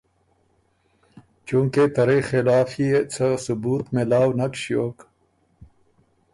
[1.47, 4.97] چونکې ته رئ خلاف يې څه ثبوت مېلاؤ نک ݭیوک